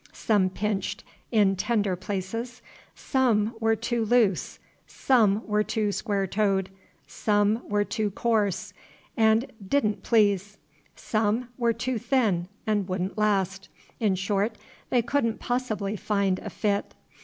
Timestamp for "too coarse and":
7.83-9.51